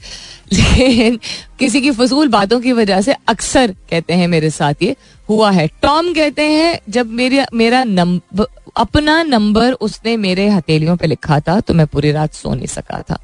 [0.53, 1.19] लेकिन
[1.59, 4.95] किसी की फजूल बातों की वजह से अक्सर कहते हैं मेरे साथ ये
[5.29, 11.07] हुआ है। टॉम कहते हैं, जब मेरे, मेरा नंबर अपना नंबर उसने मेरे हथेलियों पे
[11.07, 13.19] लिखा था तो मैं पूरी रात सो नहीं सका था।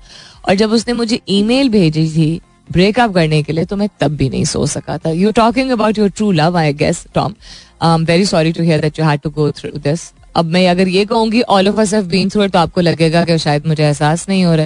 [0.47, 4.29] और जब उसने मुझे ईमेल भेजी थी ब्रेकअप करने के लिए तो मैं तब भी
[4.29, 7.33] नहीं सो सका था। You talking about your true love I guess Tom
[7.81, 10.67] I am very sorry to hear that you had to go through this अब मैं
[10.67, 13.83] अगर ये कहूँगी all of us have been through तो आपको लगेगा कि शायद मुझे
[13.83, 14.65] एहसास नहीं हो रहा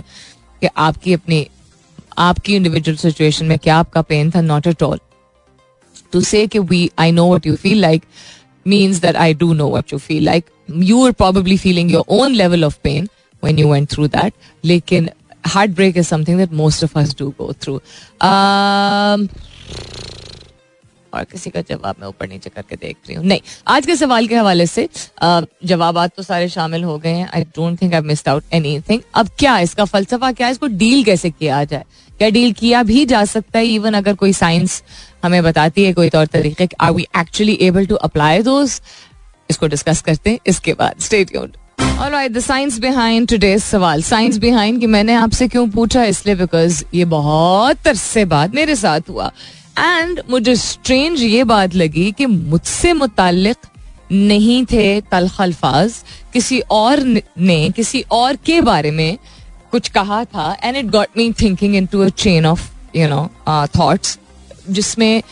[0.61, 1.47] कि आपकी अपनी,
[2.17, 4.41] आपकी इंडिविजुअल सिचुएशन में क्या आपका पेन था?
[4.41, 4.99] Not at all
[6.13, 8.03] to say we I know what you feel like
[8.67, 10.45] means that I do know what you feel like
[10.83, 13.07] you are probably feeling your own level of pain
[13.43, 14.33] when you went through that.
[14.65, 15.09] लेकिन
[15.47, 17.79] heartbreak is something that most of us do go through.
[18.27, 19.23] Um,
[21.13, 24.27] और किसी का जवाब मैं ऊपर नीचे करके देख रही हूँ। नहीं आज के सवाल
[24.27, 24.87] के हवाले से
[25.23, 28.79] जवाब तो सारे शामिल हो गए हैं। I don't think I missed out any
[29.15, 30.51] अब क्या इसका फलसफा क्या है?
[30.51, 31.83] इसको डील कैसे किया जाए?
[32.17, 33.65] क्या डील किया भी जा सकता है?
[33.65, 34.81] इवन अगर कोई साइंस
[35.23, 38.81] हमें बताती है कोई तौर तरीके are we actually able to apply those
[39.49, 41.31] इसको डिस्कस करते हैं। इसके बाद state
[42.29, 46.03] the science behind today's सवाल। साइंस बिहाइंड कि मैंने आपसे क्यों पूछा?
[46.03, 49.31] इसलिए बिकॉज़ ये बहुत अरसे बाद मेरे साथ हुआ।
[49.79, 53.67] एंड मुझे स्ट्रेंज ये बात लगी कि मुझसे मुतालिक
[54.11, 55.93] नहीं थे तलख अल्फाज
[56.33, 59.17] किसी और ने किसी और के बारे में
[59.71, 63.29] कुछ कहा था। And it got me thinking into a chain of you know
[63.79, 64.17] thoughts
[64.69, 65.23] जिसमें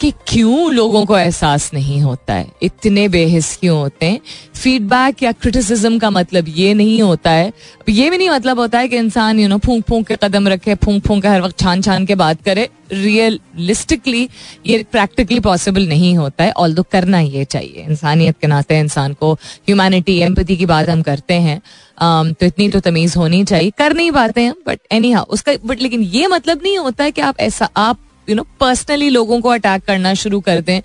[0.00, 2.46] कि क्यों लोगों को एहसास नहीं होता है?
[2.62, 4.20] इतने बेहिस क्यों होते हैं?
[4.54, 7.52] फीडबैक या क्रिटिसिज्म का मतलब ये नहीं होता है।
[7.88, 10.74] ये भी नहीं मतलब होता है कि इंसान यू नो फूंक फूंक के कदम रखे
[10.74, 14.28] फूंक फूंक के हर वक्त छान छान के बात करे। रियलिस्टिकली
[14.66, 19.32] ये प्रैक्टिकली पॉसिबल नहीं होता है। ऑल करना ये चाहिए। इंसानियत के नाते इंसान को
[19.34, 23.94] ह्यूमैनिटी एम्पति की बात हम करते हैं um, तो इतनी तो तमीज होनी चाहिए। कर
[23.94, 27.20] नहीं पाते हैं बट एनी हा उसका बट लेकिन ये मतलब नहीं होता है कि
[27.20, 27.98] आप ऐसा आप
[28.28, 30.80] यू नो पर्सनली लोगों को अटैक करना शुरू कर दें,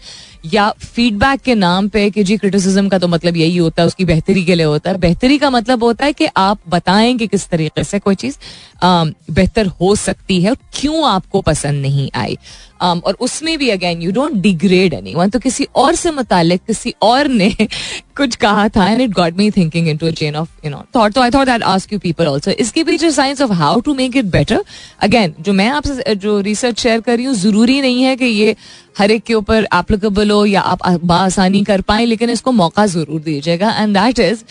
[0.46, 4.06] या फीडबैक के नाम पे कि जी क्रिटिसिज्म का तो मतलब यही होता है, उसकी
[4.06, 7.48] बेहतरी के लिए होता है। बेहतरी का मतलब होता है कि आप बताएँ कि किस
[7.50, 8.38] तरीके से कोई चीज़
[8.84, 12.38] बेहतर हो सकती है क्यों आपको पसंद नहीं आई।
[12.84, 16.94] Um, और उसमें भी again you don't degrade anyone तो किसी और से मुतालिक किसी
[17.02, 17.50] और ने
[18.18, 21.22] कुछ कहा था and it got me thinking into chain of you know thought तो
[21.22, 24.26] I thought that ask you people also इसके पीछे science of how to make it
[24.32, 24.64] better
[25.02, 28.56] again जो मैं आपसे जो रिसर्च शेयर कर रही हूँ ज़रूरी नहीं है कि ये
[28.98, 33.22] हर एक के ऊपर एप्लीकेबल हो या आप बासानी कर पाए लेकिन इसको मौका ज़रूर
[33.22, 33.72] दीजिएगा.
[33.72, 34.44] And that is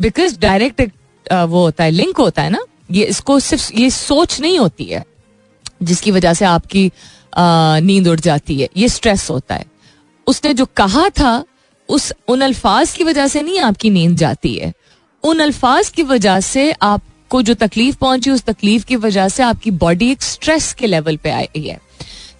[0.00, 0.82] because direct
[1.32, 5.04] वो होता है लिंक होता है ना ये इसको सिर्फ़ ये सोच नहीं होती है
[5.82, 6.90] जिसकी वजह से आपकी
[7.80, 9.64] नींद उड़ जाती है। ये स्ट्रेस होता है।
[10.26, 11.44] उसने जो कहा था,
[11.88, 14.72] उस, उन अल्फाज की वजह से नहीं आपकी नींद जाती है।
[15.22, 19.70] उन अल्फाज की वजह से आपको जो तकलीफ़ पहुँची, उस तकलीफ़ की वजह से आपकी
[19.70, 21.80] बॉडी एक स्ट्रेस के लेवल पे आई है।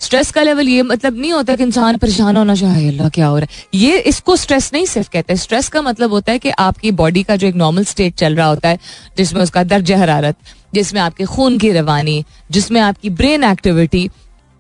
[0.01, 3.39] स्ट्रेस का लेवल ये मतलब नहीं होता कि इंसान परेशान होना चाहे अल्लाह, क्या हो
[3.39, 3.65] रहा है?
[3.75, 7.23] ये इसको स्ट्रेस नहीं सिर्फ़ कहते हैं। स्ट्रेस का मतलब होता है कि आपकी बॉडी
[7.23, 8.79] का जो एक नॉर्मल स्टेट चल रहा होता है,
[9.17, 10.37] जिसमें उसका दर्ज हरारत,
[10.75, 14.11] जिसमें आपके खून की रवानी, जिसमें आपकी ब्रेन एक्टिविटी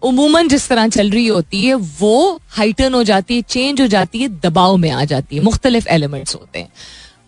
[0.02, 4.18] उमूमन जिस तरह चल रही होती है, वो हाइटन हो जाती है चेंज हो जाती
[4.18, 6.68] है, दबाव में आ जाती है, मुख्तलिफ़ एलिमेंट्स होते हैं।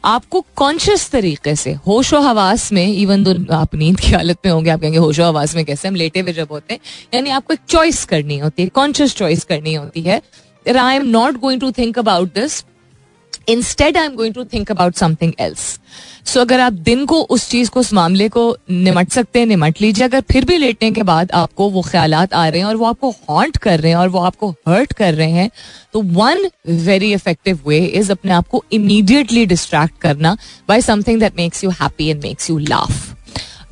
[0.04, 4.70] आपको कॉन्शियस तरीके से, होशो हवास में इवन दो आप नींद की हालत में होंगे,
[4.70, 6.80] आप कहेंगे, होशो हवास में कैसे हम लेटे हुए जब होते हैं?
[7.14, 10.20] यानी आपको एक चॉइस करनी होती है कॉन्शियस चॉइस करनी होती है।
[10.66, 12.64] I am not going to think about this
[13.50, 15.78] instead I am going to think about something else
[16.24, 19.80] so अगर आप दिन को उस चीज़ को, उस मामले को निमट सकते हैं, निमट
[19.80, 22.86] लीजिए। अगर फिर भी लेटने के बाद आपको वो ख्याल आ रहे हैं और वो
[22.86, 25.50] आपको हॉन्ट कर रहे हैं और वो आपको हर्ट कर रहे हैं
[25.92, 30.36] तो one very effective way is अपने आप को इमीडिएटली डिस्ट्रैक्ट करना
[30.68, 33.08] by something that makes you happy and makes you laugh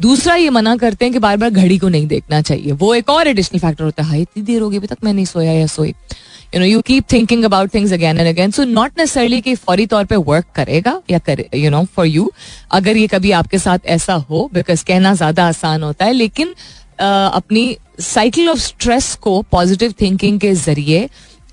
[0.00, 3.08] दूसरा ये मना करते हैं कि बार बार घड़ी को नहीं देखना चाहिए। वो एक
[3.10, 5.94] और एडिशनल फैक्टर होता है। इतनी देर होगी अभी तक मैं नहीं सोया या सोई।
[6.52, 9.86] You know you keep thinking about things again and again so not necessarily कि फौरी
[9.86, 12.30] तौर पे वर्क करेगा या करे यू नो फॉर यू
[12.72, 17.34] अगर ये कभी आपके साथ ऐसा हो बिकॉज़ कहना ज़्यादा आसान होता है लेकिन uh,
[17.34, 21.08] अपनी साइकिल ऑफ़ स्ट्रेस को पॉजिटिव थिंकिंग के ज़रिए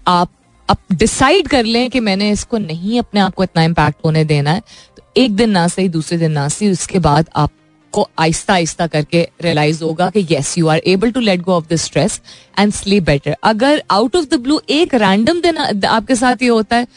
[0.07, 0.29] आप
[0.69, 4.51] अब डिसाइड कर लें कि मैंने इसको नहीं अपने आप को इतना इम्पैक्ट होने देना
[4.51, 4.61] है
[4.97, 7.51] तो एक दिन ना सही दूसरे दिन ना सही उसके बाद आप
[7.97, 11.67] आपको आहिस्ता आहिस्ता करके रियलाइज़ होगा कि yes you are able to let go of
[11.69, 12.19] the stress
[12.59, 16.75] and sleep better अगर आउट ऑफ़ द ब्लू एक रैंडम दिन आपके साथ ये होता
[16.75, 16.87] है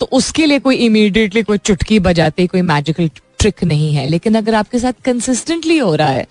[0.00, 4.54] तो उसके लिए कोई इमीडिएटली कोई चुटकी बजाते कोई मैजिकल ट्रिक नहीं है। लेकिन अगर
[4.54, 6.26] आपके साथ कंसिस्टेंटली हो रहा है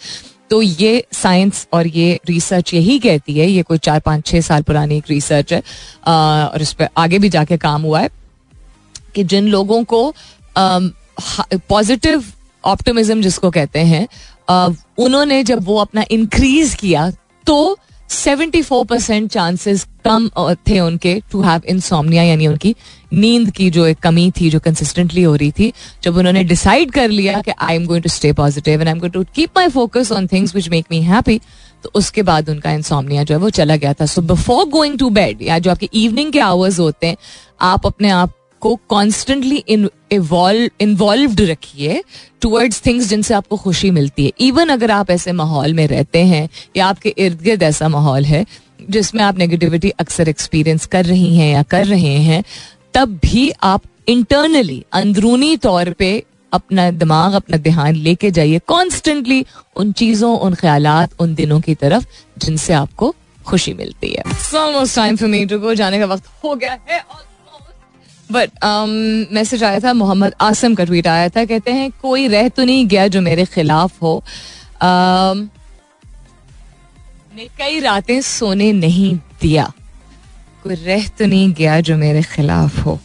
[0.49, 4.63] तो ये साइंस और ये रिसर्च यही कहती है ये कोई चार पाँच छः साल
[4.63, 5.61] पुरानी एक रिसर्च है
[6.05, 6.13] आ,
[6.45, 8.09] और इस पर आगे भी जाके काम हुआ है
[9.15, 10.01] कि जिन लोगों को
[11.69, 12.23] पॉजिटिव
[12.67, 14.07] ऑप्टिमिज्म जिसको कहते हैं
[14.99, 17.09] उन्होंने जब वो अपना इंक्रीज किया
[17.47, 17.77] तो
[18.09, 20.29] 74 परसेंट चांसेस कम
[20.67, 22.75] थे उनके टू हैव इंसोमनिया यानी उनकी
[23.13, 25.71] नींद की जो एक कमी थी, जो कंसिस्टेंटली हो रही थी।
[26.03, 28.99] जब उन्होंने डिसाइड कर लिया कि I am going to stay positive and I am
[28.99, 31.39] going to keep my focus on things which make me happy
[31.83, 35.09] तो उसके बाद उनका इंसोमनिया जो है वो चला गया था। So before going to
[35.09, 37.17] bed या जो आपके इवनिंग के आवर्स होते हैं,
[37.61, 39.63] आप अपने आप को कॉन्स्टेंटली
[40.81, 42.03] इन्वॉल्व रखिए
[42.41, 46.47] टूवर्ड्स थिंग्स जिनसे आपको खुशी मिलती है। इवन अगर आप ऐसे माहौल में रहते हैं
[46.77, 48.45] या आपके इर्द गिर्द ऐसा माहौल है
[48.89, 52.43] जिसमें आप नेगेटिविटी अक्सर एक्सपीरियंस कर रही हैं या कर रहे हैं,
[52.93, 59.91] तब भी आप इंटरनली अंदरूनी तौर पे अपना दिमाग, अपना ध्यान लेके जाइए। कॉन्स्टेंटली उन
[59.91, 60.87] चीज़ों, उन ख्याल
[61.19, 62.05] उन दिनों की तरफ़
[62.37, 63.13] जिनसे आपको
[63.45, 64.23] खुशी मिलती है।
[64.85, 67.01] Time for me to go जाने का वक्त हो गया है।
[68.31, 68.51] बट
[69.33, 72.63] मैसेज um, आया था मोहम्मद आसम का ट्वीट आया था कहते हैं कोई रह तो
[72.63, 74.23] नहीं गया जो मेरे खिलाफ हो।
[74.77, 75.47] Um,
[77.57, 79.71] कई रातें सोने नहीं दिया।
[80.63, 82.99] कोई रह तो नहीं गया जो मेरे खिलाफ हो।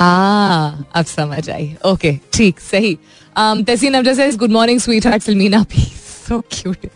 [0.00, 2.94] आ अब समझ आई। ओके ठीक सही।
[3.36, 5.82] तहसीन अब जैसे good morning sweetheart Salmina P
[6.28, 6.86] so cute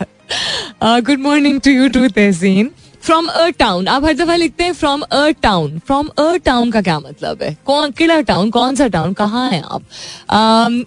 [1.06, 2.70] good morning to you too Tahseen
[3.02, 6.80] from a town आप हर दफ़ा लिखते हैं from a town from a town का
[6.82, 7.56] क्या मतलब है?
[7.66, 9.82] कौन किड़ा टाउन कौन सा टाउन कहाँ है आप?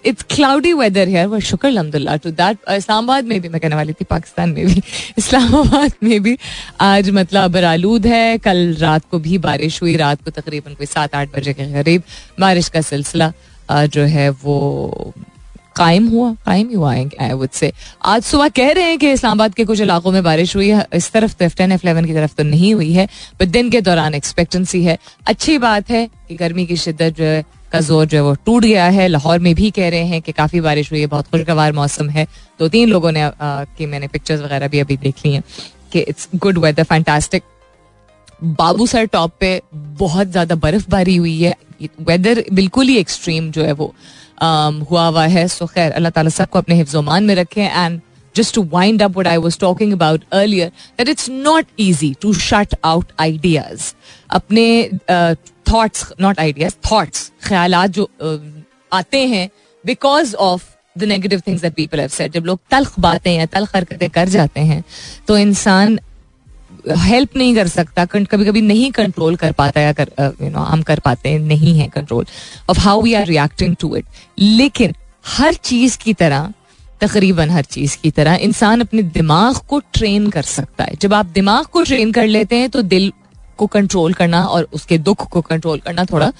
[0.06, 3.92] इट्स क्लाउडी वेदर है वो शुक्र, अलहमदुल्ला टू दैट इस्लामाबाद में भी, मैं कहने वाली
[3.92, 4.82] थी पाकिस्तान में भी,
[5.18, 6.36] इस्लामाबाद में भी
[6.80, 11.14] आज मतलब बरालूद है। कल रात को भी बारिश हुई, रात को तकरीबन कोई सात
[11.14, 12.02] आठ बजे के करीब
[12.40, 13.32] बारिश का सिलसिला
[13.70, 15.12] जो है वो
[15.76, 17.72] कायम हुआ, कायम ही हुआ है आई वुड से
[18.04, 21.10] आज सुबह कह रहे हैं कि इस्लामाबाद के कुछ इलाकों में बारिश हुई है। इस
[21.12, 23.08] तरफ़ तो टेन एफ़ की तरफ़ तो नहीं हुई है
[23.40, 27.44] बट दिन के दौरान एक्सपेक्टेंसी है। अच्छी बात है कि गर्मी की शिद्दत जो है,
[27.72, 30.32] का ज़ोर जो है वो टूट गया है। लाहौर में भी कह रहे हैं कि
[30.32, 32.26] काफ़ी बारिश हुई है, बहुत खुशगवार मौसम है।
[32.58, 35.42] दो तीन लोगों ने की मैंने पिक्चर्स वगैरह भी अभी देख ली हैं
[35.92, 37.42] कि इट्स गुड वेदर फैंटास्टिक
[38.42, 41.54] बाबू सर टॉप पे बहुत ज़्यादा बर्फबारी हुई है।
[42.02, 43.94] वेदर बिल्कुल ही एक्सट्रीम जो है वो।
[44.42, 48.00] Um, हुआ हुआ है। सो खैर अल्लाह ताला सबको अपने हिफ्जोमान में रखे। And
[48.34, 50.68] just to wind up what I was talking about earlier
[50.98, 53.92] that it's not easy to shut out ideas
[54.30, 54.64] अपने
[55.72, 58.38] थॉट्स नॉट आइडियाज़ थॉट्स ख्याल जो uh,
[58.92, 59.48] आते हैं
[59.84, 60.64] because of
[60.98, 64.28] the negative things that people have said जब लोग तलख बातें या तलख हरकतें कर
[64.28, 64.82] जाते हैं
[65.28, 65.98] तो इंसान
[66.86, 70.10] हेल्प नहीं कर सकता कभी कभी नहीं कंट्रोल कर पाता या कर
[70.42, 72.26] यू नो हम कर पाते नहीं है control
[72.70, 74.04] of how we are reacting to it
[74.38, 74.94] लेकिन
[75.28, 76.52] हर चीज़ की तरह,
[77.00, 81.26] तकरीबन हर चीज़ की तरह, इंसान अपने दिमाग को ट्रेन कर सकता है। जब आप
[81.34, 83.12] दिमाग को ट्रेन कर लेते हैं तो दिल
[83.58, 86.30] को कंट्रोल करना और उसके दुख को कंट्रोल करना थोड़ा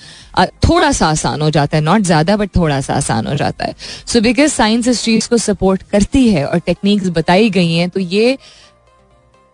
[0.65, 3.75] थोड़ा सा आसान हो जाता है। नॉट ज़्यादा बट थोड़ा सा आसान हो जाता है।
[4.07, 8.01] सो बिकॉज़ साइंस इस चीज़ को सपोर्ट करती है और टेक्निक्स बताई गई हैं तो
[8.01, 8.37] ये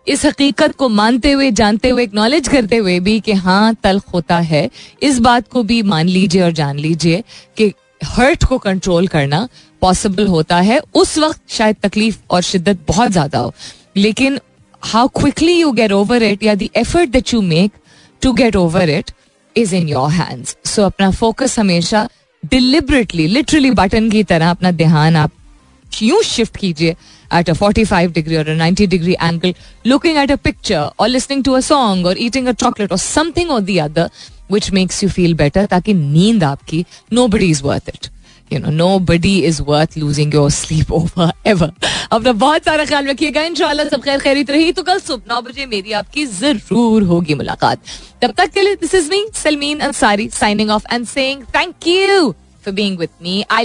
[0.07, 4.37] इस हकीकत को मानते हुए, जानते हुए एक्नॉलेज करते हुए भी कि हाँ तल्ख होता
[4.39, 4.69] है।
[5.03, 7.23] इस बात को भी मान लीजिए और जान लीजिए
[7.57, 7.71] कि
[8.05, 9.47] हर्ट को कंट्रोल करना
[9.81, 13.53] पॉसिबल होता है। उस वक्त शायद तकलीफ़ और शिद्दत बहुत ज़्यादा हो।
[13.97, 14.39] लेकिन
[14.83, 17.71] how quickly you get over it या the effort that you make
[18.21, 19.11] to get over it
[19.55, 22.07] is in your hands so अपना फोकस हमेशा
[22.43, 25.31] डिलिबरेटली लिटरली बटन की तरह अपना ध्यान आप
[26.01, 26.95] यूँ शिफ्ट कीजिए?
[27.30, 29.52] at a 45 degree or a 90 degree angle,
[29.84, 33.50] looking at a picture or listening to a song or eating a chocolate or something
[33.50, 34.08] or the other
[34.48, 38.10] which makes you feel better ताकि नींद आपकी nobody is worth it.
[38.50, 41.70] You know, nobody is worth losing your sleep over ever.
[42.12, 45.66] अपना बहुत सारा ख्याल रखिएगा इंशाल्लाह सब खैर खैरित रही तो कल सुबह नौ बजे
[45.66, 47.78] मेरी आपकी जरूर होगी मुलाकात
[48.22, 52.34] तब तक के लिए this is me Salmeen Ansari signing off and saying thank you
[52.66, 53.44] for being with me.
[53.48, 53.62] I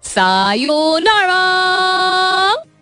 [0.00, 2.77] さよなら。